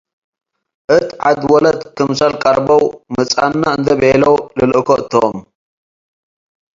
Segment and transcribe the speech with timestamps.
[0.95, 2.83] እት ዐድ ወለት ክምሰል ቀርበው፡
[3.15, 5.35] “መጽአነ” እንዴ ቤለው ልልእኮ እቶም።